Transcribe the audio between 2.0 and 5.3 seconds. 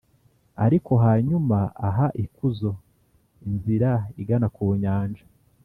ikuzo inzira igana ku nyanja,